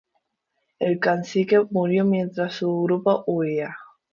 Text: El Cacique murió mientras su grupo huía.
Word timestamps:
El 0.79 0.97
Cacique 0.97 1.63
murió 1.69 2.03
mientras 2.05 2.55
su 2.55 2.75
grupo 2.81 3.23
huía. 3.27 3.77